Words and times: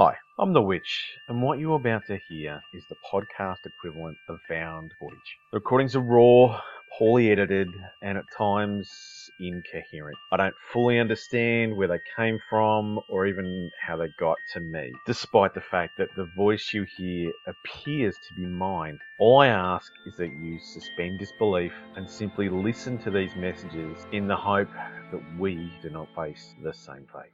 Hi, 0.00 0.14
I'm 0.38 0.52
The 0.52 0.62
Wych, 0.62 1.18
and 1.26 1.42
what 1.42 1.58
you're 1.58 1.74
about 1.74 2.06
to 2.06 2.18
hear 2.28 2.62
is 2.72 2.84
the 2.88 2.94
podcast 3.12 3.66
equivalent 3.66 4.16
of 4.28 4.38
found 4.48 4.92
footage. 5.00 5.18
The 5.50 5.58
recordings 5.58 5.96
are 5.96 6.00
raw, 6.00 6.60
poorly 6.96 7.32
edited, 7.32 7.66
and 8.00 8.16
at 8.16 8.22
times 8.30 8.88
incoherent. 9.40 10.16
I 10.30 10.36
don't 10.36 10.54
fully 10.72 11.00
understand 11.00 11.76
where 11.76 11.88
they 11.88 11.98
came 12.14 12.38
from 12.48 13.00
or 13.08 13.26
even 13.26 13.72
how 13.84 13.96
they 13.96 14.06
got 14.20 14.36
to 14.52 14.60
me, 14.60 14.92
despite 15.04 15.52
the 15.52 15.60
fact 15.60 15.98
that 15.98 16.14
the 16.14 16.30
voice 16.36 16.72
you 16.72 16.86
hear 16.96 17.32
appears 17.48 18.14
to 18.28 18.34
be 18.34 18.46
mine. 18.46 19.00
All 19.18 19.40
I 19.40 19.48
ask 19.48 19.90
is 20.06 20.16
that 20.18 20.30
you 20.32 20.60
suspend 20.60 21.18
disbelief 21.18 21.72
and 21.96 22.08
simply 22.08 22.48
listen 22.48 22.98
to 22.98 23.10
these 23.10 23.34
messages 23.34 24.06
in 24.12 24.28
the 24.28 24.36
hope 24.36 24.70
that 25.10 25.38
we 25.40 25.72
do 25.82 25.90
not 25.90 26.06
face 26.14 26.54
the 26.62 26.72
same 26.72 27.04
fate. 27.12 27.32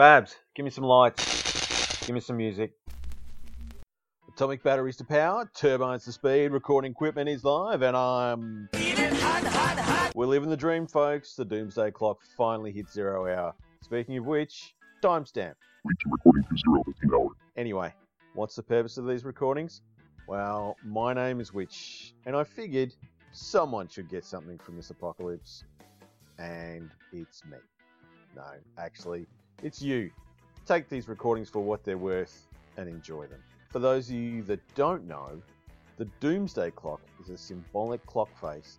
Babs, 0.00 0.34
give 0.54 0.64
me 0.64 0.70
some 0.70 0.84
lights. 0.84 2.06
Give 2.06 2.14
me 2.14 2.22
some 2.22 2.38
music. 2.38 2.72
Atomic 4.34 4.62
batteries 4.62 4.96
to 4.96 5.04
power, 5.04 5.50
turbines 5.54 6.04
to 6.04 6.12
speed, 6.12 6.52
recording 6.52 6.92
equipment 6.92 7.28
is 7.28 7.44
live, 7.44 7.82
and 7.82 7.94
I'm. 7.94 8.70
We're 10.14 10.24
living 10.24 10.48
the 10.48 10.56
dream, 10.56 10.86
folks. 10.86 11.34
The 11.34 11.44
doomsday 11.44 11.90
clock 11.90 12.22
finally 12.34 12.72
hit 12.72 12.88
zero 12.88 13.30
hour. 13.30 13.52
Speaking 13.82 14.16
of 14.16 14.24
which, 14.24 14.74
timestamp. 15.02 15.52
Recording 15.84 16.44
to 16.44 16.56
zero 16.56 16.82
in 17.02 17.14
hour. 17.14 17.28
Anyway, 17.58 17.92
what's 18.32 18.56
the 18.56 18.62
purpose 18.62 18.96
of 18.96 19.06
these 19.06 19.26
recordings? 19.26 19.82
Well, 20.26 20.78
my 20.82 21.12
name 21.12 21.40
is 21.40 21.52
Wych, 21.52 22.14
and 22.24 22.34
I 22.34 22.44
figured 22.44 22.94
someone 23.32 23.86
should 23.86 24.08
get 24.08 24.24
something 24.24 24.56
from 24.60 24.76
this 24.76 24.88
apocalypse, 24.88 25.64
and 26.38 26.90
it's 27.12 27.44
me. 27.44 27.58
No, 28.34 28.46
actually, 28.78 29.26
it's 29.62 29.82
you. 29.82 30.10
Take 30.66 30.88
these 30.88 31.08
recordings 31.08 31.48
for 31.48 31.60
what 31.60 31.84
they're 31.84 31.98
worth 31.98 32.46
and 32.76 32.88
enjoy 32.88 33.26
them. 33.26 33.42
For 33.70 33.78
those 33.78 34.08
of 34.08 34.16
you 34.16 34.42
that 34.44 34.60
don't 34.74 35.06
know, 35.06 35.40
the 35.96 36.06
Doomsday 36.20 36.70
Clock 36.72 37.00
is 37.20 37.28
a 37.28 37.36
symbolic 37.36 38.04
clock 38.06 38.30
face 38.40 38.78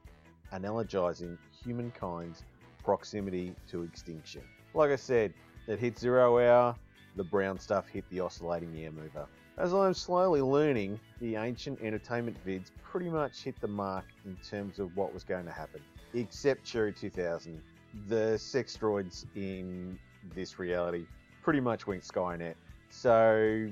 analogizing 0.51 1.37
humankind's 1.63 2.43
proximity 2.83 3.55
to 3.69 3.83
extinction. 3.83 4.41
Like 4.73 4.91
I 4.91 4.95
said, 4.95 5.33
it 5.67 5.79
hit 5.79 5.97
zero 5.97 6.39
hour, 6.39 6.75
the 7.15 7.23
brown 7.23 7.59
stuff 7.59 7.87
hit 7.87 8.03
the 8.09 8.19
oscillating 8.19 8.75
air 8.83 8.91
mover. 8.91 9.27
As 9.57 9.73
I'm 9.73 9.93
slowly 9.93 10.41
learning, 10.41 10.99
the 11.19 11.35
ancient 11.35 11.79
entertainment 11.81 12.37
vids 12.45 12.71
pretty 12.81 13.09
much 13.09 13.43
hit 13.43 13.59
the 13.61 13.67
mark 13.67 14.05
in 14.25 14.35
terms 14.37 14.79
of 14.79 14.95
what 14.97 15.13
was 15.13 15.23
going 15.23 15.45
to 15.45 15.51
happen. 15.51 15.81
Except 16.13 16.63
Cherry 16.63 16.91
2000. 16.91 17.61
The 18.07 18.37
sex 18.37 18.77
droids 18.81 19.25
in 19.35 19.99
this 20.35 20.59
reality 20.59 21.05
pretty 21.41 21.59
much 21.59 21.87
went 21.87 22.03
Skynet. 22.03 22.55
So 22.89 23.69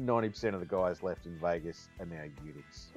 90% 0.00 0.54
of 0.54 0.60
the 0.60 0.66
guys 0.66 1.02
left 1.02 1.26
in 1.26 1.36
Vegas 1.38 1.88
are 2.00 2.06
now 2.06 2.24
eunuchs. 2.44 2.88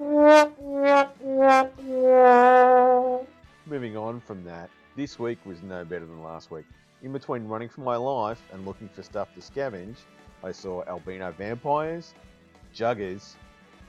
Moving 3.66 3.96
on 3.96 4.20
from 4.20 4.44
that, 4.44 4.70
this 4.96 5.18
week 5.18 5.38
was 5.44 5.62
no 5.62 5.84
better 5.84 6.06
than 6.06 6.22
last 6.22 6.50
week. 6.50 6.64
In 7.02 7.12
between 7.12 7.46
running 7.46 7.68
for 7.68 7.82
my 7.82 7.96
life 7.96 8.40
and 8.52 8.64
looking 8.64 8.88
for 8.88 9.02
stuff 9.02 9.28
to 9.34 9.40
scavenge, 9.40 9.98
I 10.42 10.52
saw 10.52 10.84
albino 10.86 11.32
vampires, 11.32 12.14
juggers, 12.74 13.34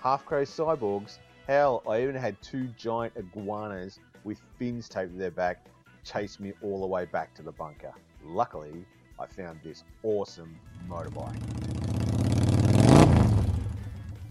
half 0.01 0.25
crazed 0.25 0.57
cyborgs. 0.57 1.19
Hell, 1.47 1.83
I 1.87 2.01
even 2.01 2.15
had 2.15 2.41
two 2.41 2.67
giant 2.77 3.13
iguanas 3.15 3.99
with 4.23 4.41
fins 4.57 4.89
taped 4.89 5.13
to 5.13 5.17
their 5.17 5.31
back 5.31 5.65
chase 6.03 6.39
me 6.39 6.53
all 6.61 6.81
the 6.81 6.87
way 6.87 7.05
back 7.05 7.33
to 7.35 7.41
the 7.41 7.51
bunker. 7.51 7.93
Luckily, 8.23 8.85
I 9.19 9.25
found 9.25 9.59
this 9.63 9.83
awesome 10.03 10.59
motorbike. 10.87 11.41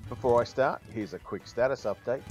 Before 0.08 0.40
I 0.40 0.44
start, 0.44 0.80
here's 0.92 1.12
a 1.12 1.18
quick 1.18 1.46
status 1.46 1.84
update. 1.84 2.22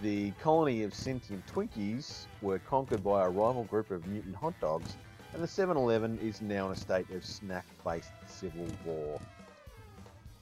The 0.00 0.30
colony 0.42 0.84
of 0.84 0.94
sentient 0.94 1.44
Twinkies 1.46 2.26
were 2.42 2.60
conquered 2.60 3.02
by 3.02 3.24
a 3.24 3.28
rival 3.28 3.64
group 3.64 3.90
of 3.90 4.06
mutant 4.06 4.36
hot 4.36 4.54
dogs, 4.60 4.96
and 5.32 5.42
the 5.42 5.48
7 5.48 5.76
Eleven 5.76 6.18
is 6.18 6.40
now 6.40 6.66
in 6.66 6.72
a 6.72 6.76
state 6.76 7.10
of 7.10 7.24
snack 7.24 7.66
based 7.84 8.10
civil 8.26 8.66
war. 8.84 9.18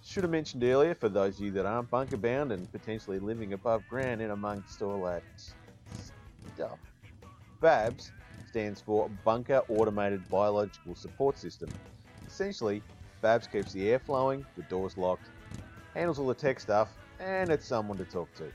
Should 0.04 0.24
have 0.24 0.30
mentioned 0.30 0.62
earlier, 0.62 0.94
for 0.94 1.08
those 1.08 1.38
of 1.38 1.44
you 1.46 1.50
that 1.52 1.64
aren't 1.64 1.90
bunker 1.90 2.18
bound 2.18 2.52
and 2.52 2.70
potentially 2.70 3.18
living 3.18 3.54
above 3.54 3.82
ground 3.88 4.20
in 4.20 4.30
amongst 4.30 4.82
all 4.82 5.02
that 5.04 5.22
stuff, 6.54 6.78
BABS 7.60 8.12
stands 8.54 8.80
for 8.80 9.08
Bunker 9.24 9.62
Automated 9.68 10.28
Biological 10.28 10.94
Support 10.94 11.36
System. 11.36 11.68
Essentially, 12.24 12.84
Babs 13.20 13.48
keeps 13.48 13.72
the 13.72 13.90
air 13.90 13.98
flowing, 13.98 14.46
the 14.56 14.62
doors 14.62 14.96
locked, 14.96 15.28
handles 15.92 16.20
all 16.20 16.28
the 16.28 16.36
tech 16.36 16.60
stuff, 16.60 16.88
and 17.18 17.50
it's 17.50 17.66
someone 17.66 17.98
to 17.98 18.04
talk 18.04 18.32
to. 18.34 18.52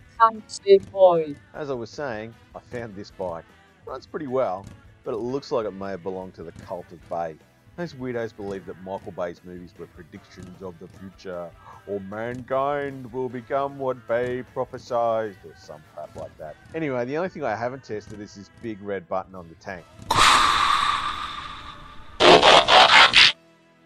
boy. 0.89 1.35
As 1.53 1.69
I 1.69 1.73
was 1.73 1.89
saying, 1.89 2.33
I 2.55 2.59
found 2.59 2.95
this 2.95 3.11
bike. 3.11 3.43
Runs 3.85 4.07
pretty 4.07 4.27
well, 4.27 4.65
but 5.03 5.13
it 5.13 5.17
looks 5.17 5.51
like 5.51 5.65
it 5.65 5.71
may 5.71 5.89
have 5.89 6.03
belonged 6.03 6.33
to 6.35 6.43
the 6.43 6.53
cult 6.53 6.89
of 6.93 7.09
Bay. 7.09 7.35
Those 7.75 7.93
weirdos 7.93 8.33
believe 8.33 8.65
that 8.67 8.81
Michael 8.81 9.11
Bay's 9.11 9.43
movies 9.43 9.73
were 9.77 9.87
predictions 9.87 10.61
of 10.61 10.79
the 10.79 10.87
future, 10.87 11.51
or 11.87 11.99
mankind 11.99 13.11
will 13.11 13.27
become 13.27 13.77
what 13.77 14.07
Bay 14.07 14.43
prophesied, 14.43 15.35
or 15.43 15.53
some 15.57 15.83
like 16.15 16.35
that. 16.37 16.55
Anyway, 16.73 17.05
the 17.05 17.17
only 17.17 17.29
thing 17.29 17.43
I 17.43 17.55
haven't 17.55 17.83
tested 17.83 18.19
is 18.19 18.35
this 18.35 18.49
big 18.61 18.81
red 18.81 19.07
button 19.07 19.35
on 19.35 19.47
the 19.47 19.55
tank. 19.55 19.85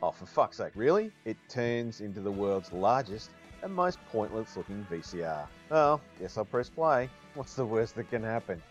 Oh, 0.02 0.12
for 0.12 0.26
fuck's 0.26 0.58
sake, 0.58 0.74
really? 0.76 1.12
It 1.24 1.38
turns 1.48 2.02
into 2.02 2.20
the 2.20 2.32
world's 2.32 2.74
largest 2.74 3.30
and 3.62 3.74
most 3.74 4.00
pointless 4.12 4.58
looking 4.58 4.86
VCR. 4.92 5.48
Well, 5.70 6.02
guess 6.20 6.38
I'll 6.38 6.44
press 6.44 6.70
play. 6.70 7.10
What's 7.36 7.54
the 7.54 7.66
worst 7.66 7.96
that 7.96 8.10
can 8.10 8.22
happen? 8.22 8.62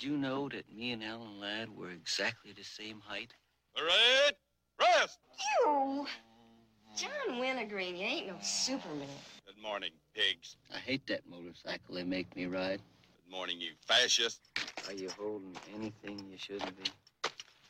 You 0.00 0.16
know 0.16 0.48
that 0.48 0.72
me 0.72 0.92
and 0.92 1.02
Alan 1.02 1.40
Ladd 1.40 1.76
were 1.76 1.90
exactly 1.90 2.52
the 2.52 2.62
same 2.62 3.00
height? 3.00 3.34
Parade, 3.74 4.34
rest. 4.80 5.18
Ew. 5.64 6.06
John 6.96 7.40
Wintergreen, 7.40 7.96
you 7.96 8.04
ain't 8.04 8.26
no 8.28 8.34
Superman. 8.40 9.08
Good 9.44 9.60
morning, 9.60 9.90
pigs. 10.14 10.56
I 10.72 10.78
hate 10.78 11.04
that 11.08 11.22
motorcycle 11.28 11.96
they 11.96 12.04
make 12.04 12.34
me 12.36 12.46
ride. 12.46 12.80
Good 13.24 13.36
morning, 13.36 13.60
you 13.60 13.72
fascist. 13.86 14.40
Are 14.86 14.92
you 14.92 15.08
holding 15.18 15.56
anything 15.74 16.24
you 16.30 16.38
shouldn't 16.38 16.76
be? 16.76 16.90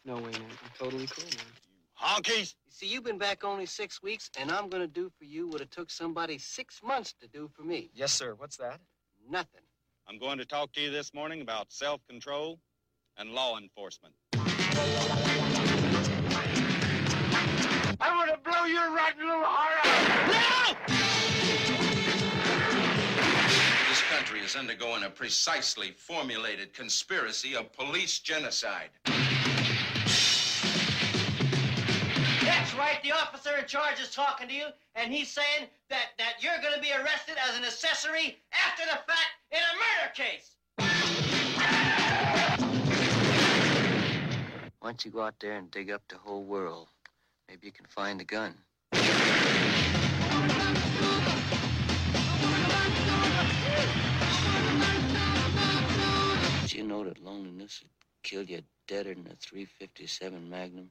No 0.04 0.16
way, 0.16 0.32
man. 0.32 0.34
I'm 0.34 0.70
totally 0.78 1.06
cool, 1.06 1.24
man. 1.24 1.52
Honkies. 1.98 2.54
You 2.66 2.72
see, 2.72 2.86
you've 2.88 3.04
been 3.04 3.18
back 3.18 3.44
only 3.44 3.66
six 3.66 4.02
weeks, 4.02 4.30
and 4.38 4.50
I'm 4.50 4.68
gonna 4.68 4.86
do 4.86 5.10
for 5.16 5.24
you 5.24 5.46
what 5.46 5.60
it 5.60 5.70
took 5.70 5.90
somebody 5.90 6.36
six 6.36 6.82
months 6.84 7.14
to 7.20 7.28
do 7.28 7.48
for 7.54 7.62
me. 7.62 7.90
Yes, 7.94 8.12
sir. 8.12 8.34
What's 8.36 8.56
that? 8.58 8.80
Nothing. 9.30 9.62
I'm 10.08 10.18
going 10.18 10.38
to 10.38 10.44
talk 10.44 10.72
to 10.72 10.80
you 10.80 10.90
this 10.90 11.14
morning 11.14 11.42
about 11.42 11.72
self-control 11.72 12.58
and 13.16 13.30
law 13.30 13.58
enforcement. 13.58 14.14
I'm 18.00 18.26
gonna 18.26 18.36
blow 18.44 18.64
your 18.64 18.94
rotten 18.94 19.26
little 19.26 19.44
heart 19.44 19.86
out! 19.86 20.76
No! 20.88 20.98
This 23.88 24.02
country 24.02 24.40
is 24.40 24.56
undergoing 24.56 25.04
a 25.04 25.10
precisely 25.10 25.92
formulated 25.92 26.72
conspiracy 26.72 27.54
of 27.54 27.72
police 27.72 28.18
genocide. 28.18 28.90
That's 32.42 32.74
right. 32.74 33.00
The 33.02 33.12
officer 33.12 33.56
in 33.56 33.66
charge 33.66 34.00
is 34.00 34.10
talking 34.10 34.48
to 34.48 34.54
you, 34.54 34.66
and 34.96 35.12
he's 35.12 35.28
saying 35.28 35.68
that, 35.90 36.10
that 36.18 36.34
you're 36.40 36.60
going 36.60 36.74
to 36.74 36.80
be 36.80 36.92
arrested 36.92 37.36
as 37.48 37.56
an 37.56 37.64
accessory 37.64 38.38
after 38.52 38.82
the 38.84 38.98
fact 39.06 39.41
in 39.52 39.58
a 39.58 39.74
murder 39.76 40.12
case. 40.14 40.56
Why 44.80 44.88
don't 44.88 45.04
you 45.04 45.10
go 45.10 45.22
out 45.22 45.34
there 45.40 45.56
and 45.56 45.70
dig 45.70 45.90
up 45.90 46.02
the 46.08 46.16
whole 46.16 46.42
world? 46.42 46.88
Maybe 47.48 47.66
you 47.66 47.72
can 47.72 47.86
find 47.86 48.20
a 48.20 48.24
gun. 48.24 48.54
Did 56.62 56.74
you 56.74 56.84
know 56.84 57.04
that 57.04 57.22
loneliness 57.22 57.82
would 57.82 57.90
kill 58.22 58.42
you 58.44 58.62
deader 58.86 59.14
than 59.14 59.26
a 59.26 59.36
357 59.36 60.48
Magnum? 60.48 60.90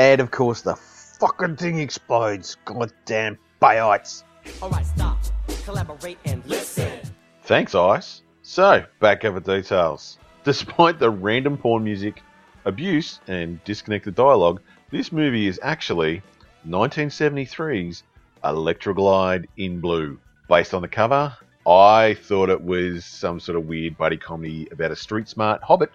And 0.00 0.18
of 0.22 0.30
course, 0.30 0.62
the 0.62 0.76
fucking 0.76 1.56
thing 1.56 1.78
explodes. 1.78 2.56
Goddamn 2.64 3.36
bayites. 3.60 4.22
Alright, 4.62 4.86
stop, 4.86 5.18
collaborate, 5.66 6.16
and 6.24 6.42
listen. 6.46 7.00
Thanks, 7.42 7.74
Ice. 7.74 8.22
So, 8.40 8.82
back 9.00 9.26
over 9.26 9.40
details. 9.40 10.16
Despite 10.44 10.98
the 10.98 11.10
random 11.10 11.58
porn 11.58 11.84
music, 11.84 12.22
abuse, 12.64 13.20
and 13.26 13.62
disconnected 13.64 14.14
dialogue, 14.14 14.62
this 14.90 15.12
movie 15.12 15.46
is 15.46 15.60
actually 15.62 16.22
1973's 16.66 18.02
Electra 18.42 18.94
Glide 18.94 19.48
in 19.58 19.82
Blue. 19.82 20.18
Based 20.48 20.72
on 20.72 20.80
the 20.80 20.88
cover, 20.88 21.36
I 21.66 22.16
thought 22.22 22.48
it 22.48 22.62
was 22.62 23.04
some 23.04 23.38
sort 23.38 23.58
of 23.58 23.66
weird 23.66 23.98
buddy 23.98 24.16
comedy 24.16 24.66
about 24.72 24.92
a 24.92 24.96
street 24.96 25.28
smart 25.28 25.62
hobbit 25.62 25.90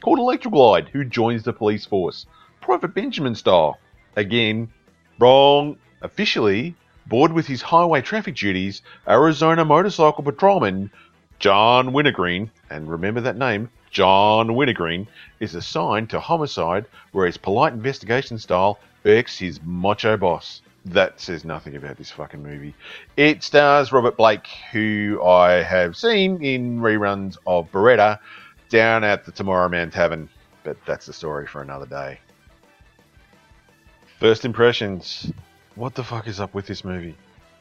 called 0.00 0.18
Electroglide 0.18 0.88
who 0.88 1.04
joins 1.04 1.42
the 1.42 1.52
police 1.52 1.84
force, 1.84 2.24
Private 2.60 2.94
Benjamin 2.94 3.34
style. 3.34 3.78
Again, 4.16 4.70
wrong. 5.18 5.76
Officially, 6.02 6.74
bored 7.06 7.32
with 7.32 7.46
his 7.46 7.60
highway 7.60 8.00
traffic 8.00 8.36
duties, 8.36 8.82
Arizona 9.06 9.64
motorcycle 9.64 10.24
patrolman 10.24 10.90
John 11.38 11.92
Wintergreen, 11.92 12.50
and 12.68 12.90
remember 12.90 13.22
that 13.22 13.36
name, 13.36 13.70
John 13.90 14.54
Wintergreen, 14.54 15.08
is 15.40 15.54
assigned 15.54 16.10
to 16.10 16.20
homicide 16.20 16.84
where 17.12 17.26
his 17.26 17.38
polite 17.38 17.72
investigation 17.72 18.38
style 18.38 18.78
irks 19.06 19.38
his 19.38 19.58
macho 19.64 20.18
boss. 20.18 20.60
That 20.84 21.18
says 21.20 21.44
nothing 21.44 21.76
about 21.76 21.96
this 21.96 22.10
fucking 22.10 22.42
movie. 22.42 22.74
It 23.16 23.42
stars 23.42 23.90
Robert 23.90 24.16
Blake, 24.16 24.46
who 24.70 25.22
I 25.24 25.62
have 25.62 25.96
seen 25.96 26.42
in 26.44 26.80
reruns 26.80 27.36
of 27.46 27.70
Baretta 27.72 28.18
down 28.68 29.02
at 29.02 29.24
the 29.24 29.32
Tomorrow 29.32 29.68
Man 29.70 29.90
Tavern, 29.90 30.28
but 30.62 30.76
that's 30.86 31.06
the 31.06 31.12
story 31.12 31.46
for 31.46 31.62
another 31.62 31.86
day. 31.86 32.20
First 34.20 34.44
impressions. 34.44 35.32
What 35.76 35.94
the 35.94 36.04
fuck 36.04 36.28
is 36.28 36.40
up 36.40 36.52
with 36.52 36.66
this 36.66 36.84
movie? 36.84 37.16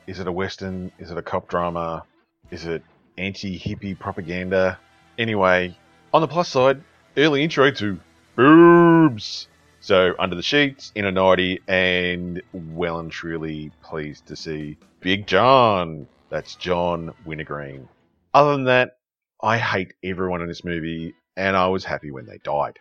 Is 0.08 0.20
it 0.20 0.28
a 0.28 0.32
western? 0.32 0.92
Is 1.00 1.10
it 1.10 1.18
a 1.18 1.22
cop 1.22 1.48
drama? 1.48 2.04
Is 2.52 2.66
it 2.66 2.84
anti-hippie 3.18 3.98
propaganda? 3.98 4.78
Anyway, 5.18 5.78
on 6.14 6.20
the 6.20 6.28
plus 6.28 6.50
side, 6.50 6.84
early 7.16 7.46
intro 7.46 7.72
to 7.72 7.98
boobs. 8.36 9.48
So 9.80 10.14
under 10.20 10.36
the 10.36 10.44
sheets, 10.44 10.92
in 10.96 11.06
a 11.06 11.14
nightie, 11.14 11.62
and 11.70 12.42
well 12.52 13.00
and 13.00 13.10
truly 13.10 13.72
pleased 13.82 14.26
to 14.26 14.36
see 14.36 14.78
Big 15.00 15.28
John. 15.28 16.10
That's 16.30 16.56
John 16.56 17.14
Wintergreen. 17.26 17.88
Other 18.34 18.52
than 18.52 18.66
that, 18.66 18.98
I 19.42 19.60
hate 19.60 19.94
everyone 20.04 20.42
in 20.42 20.50
this 20.50 20.66
movie, 20.66 21.16
and 21.38 21.56
I 21.56 21.68
was 21.68 21.86
happy 21.86 22.12
when 22.12 22.26
they 22.26 22.40
died. 22.40 22.80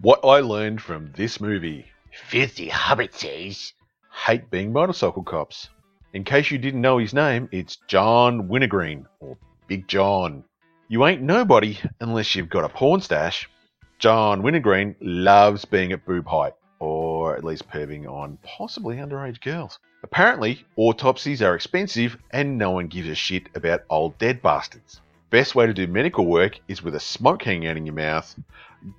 What 0.00 0.24
I 0.24 0.38
learned 0.38 0.80
from 0.80 1.10
this 1.16 1.40
movie 1.40 1.86
filthy 2.12 2.68
hobbitses 2.68 3.72
hate 4.26 4.50
being 4.50 4.72
motorcycle 4.72 5.22
cops. 5.22 5.68
In 6.12 6.24
case 6.24 6.50
you 6.50 6.58
didn't 6.58 6.82
know 6.82 6.98
his 6.98 7.14
name, 7.14 7.48
it's 7.52 7.76
John 7.88 8.48
Wintergreen, 8.48 9.06
or 9.20 9.38
Big 9.66 9.88
John. 9.88 10.44
You 10.88 11.06
ain't 11.06 11.22
nobody 11.22 11.78
unless 12.00 12.34
you've 12.34 12.50
got 12.50 12.64
a 12.64 12.68
porn 12.68 13.00
stash. 13.00 13.48
John 13.98 14.42
Wintergreen 14.42 14.94
loves 15.00 15.64
being 15.64 15.92
at 15.92 16.04
boob 16.04 16.26
height, 16.26 16.52
or 16.78 17.34
at 17.34 17.44
least 17.44 17.70
perving 17.70 18.06
on 18.06 18.38
possibly 18.42 18.96
underage 18.96 19.40
girls. 19.40 19.78
Apparently, 20.02 20.66
autopsies 20.76 21.40
are 21.40 21.54
expensive 21.54 22.18
and 22.30 22.58
no 22.58 22.72
one 22.72 22.88
gives 22.88 23.08
a 23.08 23.14
shit 23.14 23.48
about 23.54 23.84
old 23.88 24.18
dead 24.18 24.42
bastards. 24.42 25.00
Best 25.30 25.54
way 25.54 25.64
to 25.64 25.72
do 25.72 25.86
medical 25.86 26.26
work 26.26 26.58
is 26.68 26.82
with 26.82 26.94
a 26.94 27.00
smoke 27.00 27.42
hanging 27.42 27.68
out 27.68 27.78
in 27.78 27.86
your 27.86 27.94
mouth. 27.94 28.34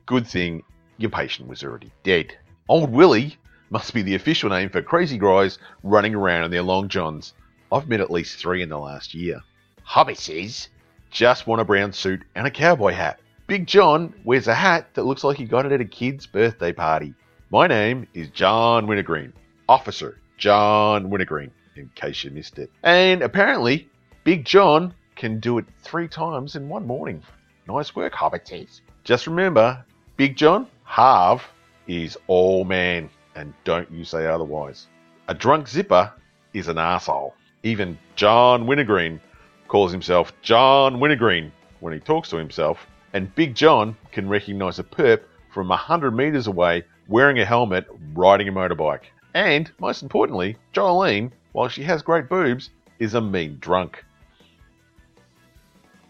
Good 0.08 0.26
thing 0.26 0.64
your 0.98 1.12
patient 1.12 1.48
was 1.48 1.64
already 1.64 1.92
dead. 2.04 2.38
Old 2.70 2.92
Willie 2.92 3.36
must 3.72 3.94
be 3.94 4.04
the 4.04 4.16
official 4.16 4.50
name 4.50 4.70
for 4.70 4.82
crazy 4.82 5.18
guys 5.18 5.60
running 5.84 6.16
around 6.16 6.46
in 6.46 6.52
their 6.52 6.62
long 6.62 6.88
johns. 6.88 7.34
I've 7.74 7.90
met 7.90 8.00
at 8.00 8.10
least 8.10 8.38
three 8.38 8.62
in 8.62 8.70
the 8.70 8.78
last 8.78 9.14
year. 9.14 9.42
Hobbitses 9.86 10.70
just 11.12 11.46
want 11.46 11.60
a 11.60 11.66
brown 11.66 11.92
suit 11.92 12.22
and 12.36 12.48
a 12.48 12.52
cowboy 12.52 12.94
hat. 12.94 13.20
Big 13.48 13.68
John 13.68 14.14
wears 14.24 14.48
a 14.48 14.54
hat 14.56 14.88
that 14.94 15.04
looks 15.04 15.26
like 15.26 15.36
he 15.36 15.44
got 15.44 15.66
it 15.66 15.74
at 15.74 15.82
a 15.82 15.86
kid's 15.86 16.26
birthday 16.26 16.72
party. 16.72 17.14
My 17.50 17.68
name 17.68 18.08
is 18.14 18.30
John 18.30 18.88
Wintergreen, 18.88 19.34
Officer 19.68 20.18
John 20.38 21.10
Wintergreen, 21.10 21.52
in 21.76 21.90
case 21.96 22.24
you 22.24 22.32
missed 22.32 22.60
it. 22.60 22.72
And 22.82 23.24
apparently, 23.24 23.90
Big 24.24 24.46
John 24.46 24.94
can 25.18 25.42
do 25.42 25.58
it 25.58 25.66
three 25.82 26.08
times 26.08 26.56
in 26.56 26.70
one 26.70 26.88
morning. 26.88 27.24
Nice 27.68 27.94
work, 27.94 28.14
Hobbitses. 28.14 28.80
Just 29.04 29.28
remember, 29.28 29.84
Big 30.16 30.38
John, 30.38 30.68
Harv, 30.84 31.44
is 31.88 32.18
all 32.28 32.66
man, 32.66 33.10
and 33.36 33.54
don't 33.64 33.92
you 33.92 34.04
say 34.04 34.26
otherwise. 34.26 34.88
A 35.28 35.34
drunk 35.34 35.68
zipper 35.68 36.12
is 36.54 36.68
an 36.68 36.78
asshole. 36.78 37.34
Even 37.64 37.98
John 38.16 38.68
Wintergreen 38.68 39.20
calls 39.68 39.92
himself 39.92 40.34
John 40.42 41.00
Wintergreen 41.00 41.52
when 41.80 41.94
he 41.94 42.00
talks 42.00 42.30
to 42.30 42.38
himself, 42.38 42.86
and 43.14 43.34
Big 43.36 43.56
John 43.56 43.98
can 44.12 44.30
recognize 44.30 44.80
a 44.80 44.84
perp 44.84 45.22
from 45.52 45.72
a 45.72 45.78
hundred 45.78 46.12
meters 46.12 46.48
away 46.48 46.84
wearing 47.08 47.40
a 47.40 47.46
helmet, 47.46 47.86
riding 48.14 48.48
a 48.48 48.52
motorbike. 48.52 49.04
And 49.34 49.72
most 49.80 50.04
importantly, 50.04 50.58
Jolene, 50.74 51.32
while 51.54 51.68
she 51.68 51.84
has 51.84 52.02
great 52.02 52.30
boobs, 52.30 52.70
is 53.00 53.14
a 53.14 53.22
mean 53.22 53.58
drunk. 53.60 54.04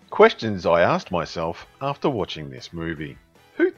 Questions 0.09 0.65
I 0.65 0.81
asked 0.81 1.11
myself 1.11 1.65
after 1.81 2.09
watching 2.09 2.49
this 2.49 2.71
movie. 2.71 3.17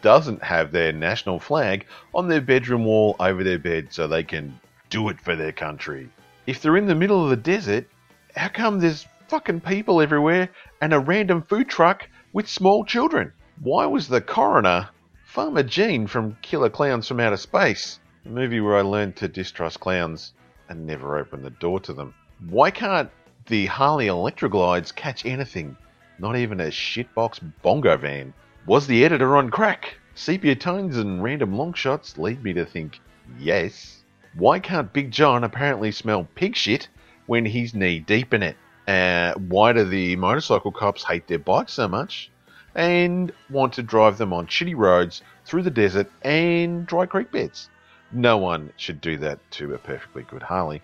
Doesn't 0.01 0.43
have 0.43 0.71
their 0.71 0.91
national 0.91 1.39
flag 1.39 1.85
on 2.13 2.27
their 2.27 2.41
bedroom 2.41 2.85
wall 2.85 3.15
over 3.19 3.43
their 3.43 3.59
bed 3.59 3.87
so 3.91 4.07
they 4.07 4.23
can 4.23 4.59
do 4.89 5.09
it 5.09 5.19
for 5.19 5.35
their 5.35 5.51
country? 5.51 6.09
If 6.45 6.61
they're 6.61 6.77
in 6.77 6.87
the 6.87 6.95
middle 6.95 7.23
of 7.23 7.29
the 7.29 7.35
desert, 7.35 7.87
how 8.35 8.49
come 8.49 8.79
there's 8.79 9.07
fucking 9.27 9.61
people 9.61 10.01
everywhere 10.01 10.49
and 10.81 10.93
a 10.93 10.99
random 10.99 11.41
food 11.41 11.69
truck 11.69 12.07
with 12.33 12.47
small 12.47 12.85
children? 12.85 13.31
Why 13.61 13.85
was 13.85 14.07
the 14.07 14.21
coroner 14.21 14.89
Farmer 15.25 15.63
Gene 15.63 16.07
from 16.07 16.37
Killer 16.41 16.69
Klowns 16.69 17.07
from 17.07 17.19
Outer 17.19 17.37
Space? 17.37 17.99
A 18.25 18.29
movie 18.29 18.59
where 18.59 18.77
I 18.77 18.81
learned 18.81 19.15
to 19.17 19.27
distrust 19.27 19.79
clowns 19.79 20.33
and 20.69 20.85
never 20.85 21.17
open 21.17 21.41
the 21.41 21.49
door 21.49 21.79
to 21.81 21.93
them. 21.93 22.13
Why 22.49 22.71
can't 22.71 23.09
the 23.47 23.65
Harley 23.67 24.07
Electra 24.07 24.49
Glides 24.49 24.91
catch 24.91 25.25
anything? 25.25 25.77
Not 26.19 26.35
even 26.35 26.59
a 26.59 26.67
shitbox 26.67 27.39
bongo 27.61 27.97
van. 27.97 28.33
Was 28.67 28.87
the 28.87 29.05
editor 29.05 29.37
on 29.37 29.51
crack? 29.51 29.99
Sepia 30.15 30.55
tones 30.55 30.97
and 30.97 31.21
random 31.21 31.55
long 31.55 31.73
shots 31.73 32.17
lead 32.17 32.43
me 32.43 32.51
to 32.53 32.65
think 32.65 32.99
yes. 33.37 34.03
Why 34.33 34.59
can't 34.59 34.91
Big 34.91 35.11
John 35.11 35.43
apparently 35.43 35.91
smell 35.91 36.27
pig 36.33 36.55
shit 36.55 36.87
when 37.27 37.45
he's 37.45 37.75
knee 37.75 37.99
deep 37.99 38.33
in 38.33 38.41
it? 38.41 38.57
Uh, 38.87 39.33
why 39.35 39.71
do 39.71 39.83
the 39.83 40.15
motorcycle 40.15 40.71
cops 40.71 41.03
hate 41.03 41.27
their 41.27 41.37
bikes 41.37 41.73
so 41.73 41.87
much 41.87 42.31
and 42.73 43.31
want 43.51 43.73
to 43.73 43.83
drive 43.83 44.17
them 44.17 44.33
on 44.33 44.47
shitty 44.47 44.75
roads 44.75 45.21
through 45.45 45.61
the 45.61 45.69
desert 45.69 46.11
and 46.23 46.87
dry 46.87 47.05
creek 47.05 47.31
beds? 47.31 47.69
No 48.11 48.37
one 48.37 48.73
should 48.77 48.99
do 48.99 49.15
that 49.17 49.39
to 49.51 49.75
a 49.75 49.77
perfectly 49.77 50.23
good 50.23 50.41
Harley. 50.41 50.81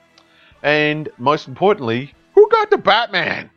And 0.61 1.09
most 1.17 1.47
importantly, 1.47 2.13
who 2.35 2.47
got 2.49 2.69
the 2.69 2.77
Batman? 2.77 3.49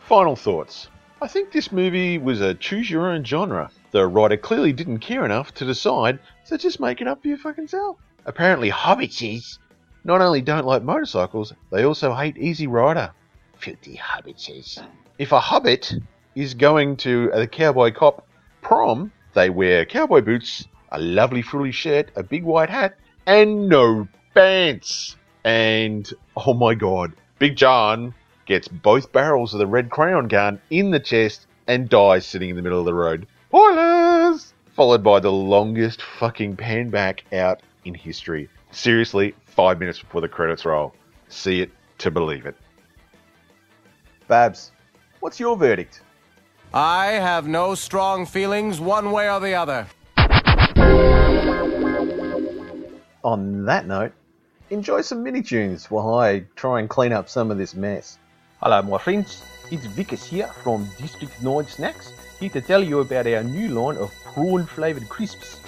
Final 0.00 0.34
thoughts. 0.34 0.88
I 1.20 1.26
think 1.26 1.50
this 1.50 1.72
movie 1.72 2.16
was 2.16 2.40
a 2.40 2.54
choose 2.54 2.88
your 2.88 3.08
own 3.08 3.24
genre. 3.24 3.70
The 3.90 4.06
writer 4.06 4.36
clearly 4.36 4.72
didn't 4.72 5.00
care 5.00 5.24
enough 5.24 5.52
to 5.54 5.64
decide, 5.64 6.20
so 6.44 6.56
just 6.56 6.78
make 6.78 7.00
it 7.00 7.08
up 7.08 7.22
for 7.22 7.28
your 7.28 7.38
fucking 7.38 7.66
self. 7.66 7.96
Apparently, 8.24 8.70
hobbitses 8.70 9.58
not 10.04 10.20
only 10.20 10.40
don't 10.40 10.64
like 10.64 10.84
motorcycles, 10.84 11.52
they 11.72 11.84
also 11.84 12.14
hate 12.14 12.38
Easy 12.38 12.68
Rider. 12.68 13.10
Filthy 13.56 13.96
hobbitses. 13.96 14.80
If 15.18 15.32
a 15.32 15.40
hobbit 15.40 15.92
is 16.36 16.54
going 16.54 16.96
to 16.98 17.32
the 17.34 17.48
cowboy 17.48 17.90
cop 17.92 18.24
prom, 18.62 19.10
they 19.34 19.50
wear 19.50 19.84
cowboy 19.84 20.20
boots, 20.20 20.68
a 20.92 21.00
lovely 21.00 21.42
frilly 21.42 21.72
shirt, 21.72 22.12
a 22.14 22.22
big 22.22 22.44
white 22.44 22.70
hat, 22.70 22.96
and 23.26 23.68
no 23.68 24.06
pants. 24.34 25.16
And 25.42 26.08
oh 26.36 26.54
my 26.54 26.74
god, 26.74 27.12
Big 27.40 27.56
John 27.56 28.14
gets 28.48 28.66
both 28.66 29.12
barrels 29.12 29.52
of 29.52 29.58
the 29.58 29.66
red 29.66 29.90
crayon 29.90 30.26
gun 30.26 30.58
in 30.70 30.90
the 30.90 30.98
chest 30.98 31.46
and 31.66 31.88
dies 31.88 32.26
sitting 32.26 32.48
in 32.48 32.56
the 32.56 32.62
middle 32.62 32.78
of 32.80 32.86
the 32.86 32.94
road. 32.94 33.26
Spoilers! 33.48 34.54
Followed 34.74 35.04
by 35.04 35.20
the 35.20 35.30
longest 35.30 36.00
fucking 36.02 36.56
pan 36.56 36.88
back 36.88 37.22
out 37.32 37.60
in 37.84 37.92
history. 37.92 38.48
Seriously, 38.70 39.34
five 39.44 39.78
minutes 39.78 40.00
before 40.00 40.22
the 40.22 40.28
credits 40.28 40.64
roll. 40.64 40.94
See 41.28 41.60
it 41.60 41.70
to 41.98 42.10
believe 42.10 42.46
it. 42.46 42.56
Babs, 44.28 44.72
what's 45.20 45.38
your 45.38 45.56
verdict? 45.56 46.00
I 46.72 47.06
have 47.06 47.46
no 47.46 47.74
strong 47.74 48.24
feelings 48.24 48.80
one 48.80 49.10
way 49.10 49.30
or 49.30 49.40
the 49.40 49.54
other. 49.54 49.86
On 53.24 53.66
that 53.66 53.86
note, 53.86 54.12
enjoy 54.70 55.02
some 55.02 55.22
mini 55.22 55.42
tunes 55.42 55.90
while 55.90 56.14
I 56.14 56.44
try 56.56 56.80
and 56.80 56.88
clean 56.88 57.12
up 57.12 57.28
some 57.28 57.50
of 57.50 57.58
this 57.58 57.74
mess. 57.74 58.18
Hello, 58.60 58.82
my 58.82 58.98
friends. 58.98 59.44
It's 59.70 59.86
Wikus 59.86 60.24
here 60.24 60.48
from 60.64 60.84
District 60.98 61.40
9 61.40 61.64
Snacks, 61.68 62.12
here 62.40 62.50
to 62.50 62.60
tell 62.60 62.82
you 62.82 62.98
about 62.98 63.28
our 63.28 63.44
new 63.44 63.68
line 63.68 63.96
of 63.98 64.12
prawn 64.24 64.66
flavored 64.66 65.08
crisps. 65.08 65.60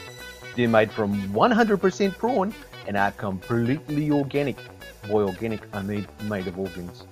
They're 0.57 0.67
made 0.67 0.91
from 0.91 1.15
100% 1.29 2.19
prawn 2.19 2.53
and 2.89 2.97
are 2.97 3.13
completely 3.13 4.11
organic. 4.11 4.57
By 5.03 5.23
organic, 5.23 5.73
I 5.73 5.83
mean 5.83 6.05
made 6.25 6.49
of 6.49 6.59
organs. 6.59 7.05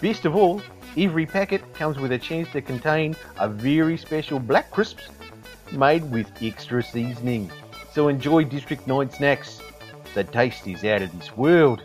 Best 0.00 0.24
of 0.24 0.34
all, 0.34 0.60
every 0.96 1.26
packet 1.26 1.72
comes 1.72 1.98
with 1.98 2.10
a 2.10 2.18
chance 2.18 2.48
to 2.50 2.60
contain 2.60 3.14
a 3.38 3.48
very 3.48 3.96
special 3.96 4.40
black 4.40 4.72
crisps 4.72 5.04
made 5.70 6.02
with 6.10 6.26
extra 6.42 6.82
seasoning. 6.82 7.48
So 7.92 8.08
enjoy 8.08 8.42
District 8.42 8.88
9 8.88 9.08
Snacks. 9.10 9.60
The 10.14 10.24
taste 10.24 10.66
is 10.66 10.82
out 10.82 11.02
of 11.02 11.16
this 11.16 11.36
world. 11.36 11.84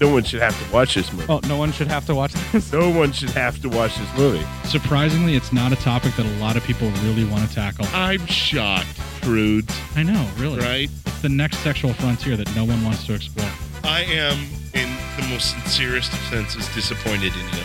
No 0.00 0.12
one 0.12 0.22
should 0.22 0.40
have 0.40 0.56
to 0.64 0.72
watch 0.72 0.94
this 0.94 1.12
movie. 1.12 1.26
Oh, 1.28 1.40
no 1.48 1.56
one 1.56 1.72
should 1.72 1.88
have 1.88 2.06
to 2.06 2.14
watch 2.14 2.32
this. 2.52 2.72
No 2.72 2.90
one 2.90 3.10
should 3.10 3.30
have 3.30 3.60
to 3.62 3.68
watch 3.68 3.96
this 3.96 4.16
movie. 4.16 4.46
Surprisingly, 4.64 5.34
it's 5.34 5.52
not 5.52 5.72
a 5.72 5.76
topic 5.76 6.14
that 6.14 6.24
a 6.24 6.38
lot 6.38 6.56
of 6.56 6.62
people 6.62 6.88
really 7.02 7.24
want 7.24 7.48
to 7.48 7.54
tackle. 7.54 7.86
I'm 7.92 8.24
shocked, 8.26 8.96
prudes. 9.22 9.74
I 9.96 10.04
know, 10.04 10.28
really. 10.36 10.60
Right? 10.60 10.88
It's 11.06 11.22
the 11.22 11.28
next 11.28 11.58
sexual 11.58 11.92
frontier 11.94 12.36
that 12.36 12.54
no 12.54 12.64
one 12.64 12.84
wants 12.84 13.06
to 13.06 13.14
explore. 13.14 13.50
I 13.82 14.02
am, 14.02 14.38
in 14.74 14.88
the 15.16 15.26
most 15.30 15.50
sincerest 15.50 16.12
of 16.12 16.18
senses, 16.20 16.68
disappointed 16.74 17.32
in 17.32 17.58
you. 17.58 17.64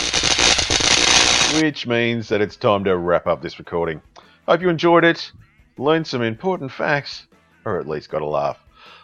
which 1.59 1.85
means 1.85 2.29
that 2.29 2.41
it's 2.41 2.55
time 2.55 2.83
to 2.85 2.95
wrap 2.95 3.27
up 3.27 3.41
this 3.41 3.59
recording. 3.59 4.01
Hope 4.47 4.61
you 4.61 4.69
enjoyed 4.69 5.03
it, 5.03 5.31
learned 5.77 6.07
some 6.07 6.21
important 6.21 6.71
facts, 6.71 7.27
or 7.65 7.79
at 7.79 7.87
least 7.87 8.09
got 8.09 8.21
a 8.21 8.25
laugh. 8.25 8.57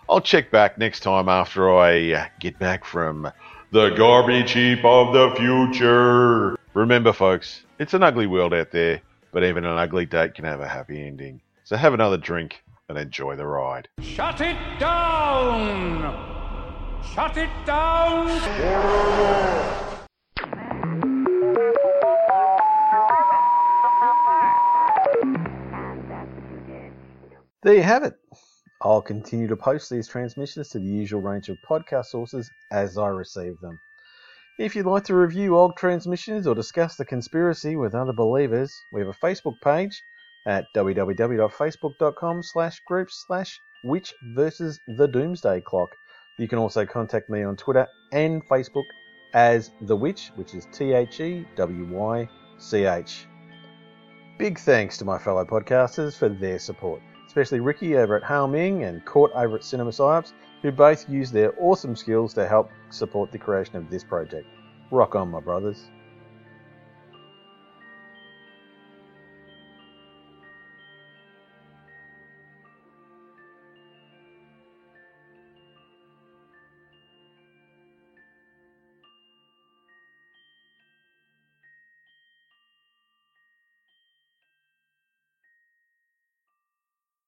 I'll 0.10 0.22
check 0.22 0.51
back 0.51 0.77
next 0.77 1.01
time 1.01 1.27
after 1.27 1.75
I 1.75 2.13
uh, 2.13 2.25
get 2.39 2.58
back 2.60 2.86
from 2.86 3.30
the 3.72 3.89
garbage 3.89 4.51
heap 4.51 4.86
of 4.86 5.13
the 5.13 5.36
future. 5.36 6.58
Remember, 6.74 7.12
folks, 7.12 7.66
it's 7.80 7.94
an 7.94 8.04
ugly 8.04 8.27
world 8.27 8.54
out 8.54 8.72
there, 8.72 9.01
but 9.32 9.44
even 9.44 9.66
an 9.66 9.77
ugly 9.77 10.06
date 10.06 10.36
can 10.36 10.46
have 10.46 10.62
a 10.62 10.68
happy 10.68 11.06
ending. 11.06 11.42
So 11.66 11.75
have 11.75 11.94
another 11.94 12.18
drink 12.18 12.63
and 12.88 12.98
enjoy 12.98 13.36
the 13.36 13.46
ride. 13.46 13.89
Shut 14.00 14.39
it 14.39 14.58
down! 14.80 16.13
Shut 17.13 17.36
it 17.36 17.50
down! 17.66 19.87
There 27.67 27.75
you 27.75 27.83
have 27.83 28.03
it. 28.03 28.13
I'll 28.81 29.01
continue 29.01 29.47
to 29.47 29.57
post 29.57 29.89
these 29.89 30.07
transmissions 30.07 30.69
to 30.69 30.79
the 30.79 30.86
usual 30.86 31.19
range 31.19 31.50
of 31.50 31.57
podcast 31.69 32.05
sources 32.05 32.50
as 32.71 32.97
I 32.97 33.09
receive 33.09 33.59
them. 33.59 33.77
If 34.57 34.74
you'd 34.74 34.86
like 34.86 35.03
to 35.03 35.15
review 35.15 35.57
old 35.57 35.75
transmissions 35.75 36.47
or 36.47 36.55
discuss 36.55 36.95
the 36.95 37.03
conspiracy 37.03 37.75
with 37.75 37.93
other 37.93 38.13
believers, 38.13 38.74
we 38.93 39.01
have 39.01 39.09
a 39.09 39.25
Facebook 39.25 39.59
page 39.62 40.01
at 40.45 40.63
www.facebook.com 40.77 42.41
slash 42.41 42.79
groups 42.88 43.25
slash 43.27 43.59
witch 43.83 44.13
versus 44.33 44.79
the 44.97 45.09
doomsday 45.09 45.59
clock. 45.59 45.89
You 46.39 46.47
can 46.47 46.59
also 46.59 46.86
contact 46.86 47.29
me 47.29 47.43
on 47.43 47.57
Twitter 47.57 47.86
and 48.13 48.47
Facebook 48.47 48.88
as 49.33 49.71
The 49.81 49.97
Wych, 49.97 50.31
which 50.38 50.55
is 50.55 50.69
T 50.71 50.93
H 50.93 51.19
E 51.19 51.45
W 51.57 51.86
Y 51.93 52.29
C 52.59 52.86
H. 52.86 53.27
Big 54.38 54.57
thanks 54.57 54.97
to 55.00 55.03
my 55.03 55.17
fellow 55.17 55.43
podcasters 55.43 56.17
for 56.17 56.29
their 56.29 56.59
support, 56.59 57.01
especially 57.38 57.60
Ricky 57.60 57.96
over 57.98 58.15
at 58.15 58.24
Hao 58.24 58.48
Ming 58.48 58.86
and 58.86 59.06
Court 59.06 59.32
over 59.36 59.58
at 59.58 59.63
Cinema 59.63 59.91
Psyops, 59.91 60.34
who 60.63 60.72
both 60.72 61.08
use 61.08 61.32
their 61.32 61.53
awesome 61.60 61.96
skills 61.96 62.34
to 62.34 62.48
help 62.48 62.72
support 62.89 63.32
the 63.32 63.38
creation 63.38 63.75
of 63.75 63.91
this 63.91 64.03
project. 64.03 64.48
Rock 64.89 65.13
on, 65.13 65.29
my 65.29 65.39
brothers. 65.39 65.91